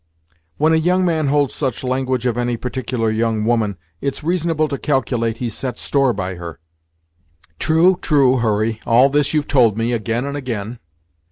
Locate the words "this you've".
9.11-9.47